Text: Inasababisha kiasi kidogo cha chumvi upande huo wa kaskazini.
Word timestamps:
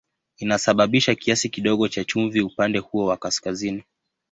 Inasababisha 0.37 1.15
kiasi 1.15 1.49
kidogo 1.49 1.87
cha 1.87 2.03
chumvi 2.03 2.41
upande 2.41 2.79
huo 2.79 3.05
wa 3.05 3.17
kaskazini. 3.17 3.83